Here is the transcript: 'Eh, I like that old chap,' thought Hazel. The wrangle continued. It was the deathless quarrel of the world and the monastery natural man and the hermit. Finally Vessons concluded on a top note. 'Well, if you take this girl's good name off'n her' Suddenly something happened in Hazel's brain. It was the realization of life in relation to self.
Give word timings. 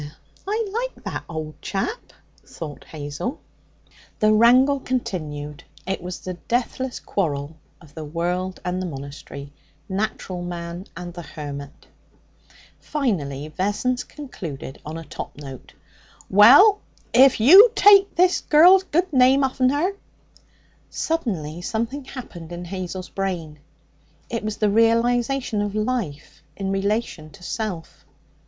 'Eh, 0.01 0.09
I 0.47 0.67
like 0.93 1.03
that 1.03 1.25
old 1.29 1.61
chap,' 1.61 2.11
thought 2.43 2.85
Hazel. 2.85 3.39
The 4.17 4.33
wrangle 4.33 4.79
continued. 4.79 5.63
It 5.85 6.01
was 6.01 6.21
the 6.21 6.33
deathless 6.33 6.99
quarrel 6.99 7.55
of 7.79 7.93
the 7.93 8.03
world 8.03 8.59
and 8.65 8.81
the 8.81 8.87
monastery 8.87 9.53
natural 9.87 10.41
man 10.41 10.87
and 10.97 11.13
the 11.13 11.21
hermit. 11.21 11.85
Finally 12.79 13.49
Vessons 13.49 14.03
concluded 14.03 14.81
on 14.83 14.97
a 14.97 15.03
top 15.03 15.37
note. 15.37 15.75
'Well, 16.31 16.79
if 17.13 17.39
you 17.39 17.69
take 17.75 18.15
this 18.15 18.41
girl's 18.41 18.81
good 18.81 19.13
name 19.13 19.43
off'n 19.43 19.69
her' 19.69 19.91
Suddenly 21.05 21.61
something 21.61 22.05
happened 22.05 22.51
in 22.51 22.65
Hazel's 22.65 23.09
brain. 23.09 23.59
It 24.31 24.43
was 24.43 24.57
the 24.57 24.71
realization 24.71 25.61
of 25.61 25.75
life 25.75 26.41
in 26.57 26.71
relation 26.71 27.29
to 27.29 27.43
self. 27.43 28.03